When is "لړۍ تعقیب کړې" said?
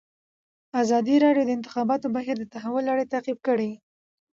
2.89-3.71